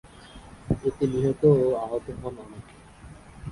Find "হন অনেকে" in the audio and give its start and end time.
2.19-2.75